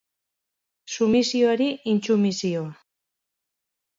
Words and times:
Sumisioari 0.93 1.67
intsumisioa! 1.93 2.71